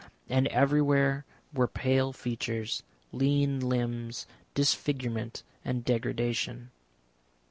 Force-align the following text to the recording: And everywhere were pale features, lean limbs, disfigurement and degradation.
And 0.29 0.47
everywhere 0.47 1.25
were 1.53 1.67
pale 1.67 2.11
features, 2.11 2.81
lean 3.11 3.59
limbs, 3.59 4.25
disfigurement 4.55 5.43
and 5.63 5.85
degradation. 5.85 6.71